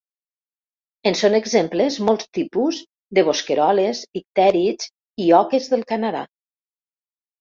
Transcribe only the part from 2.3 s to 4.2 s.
tipus de bosqueroles,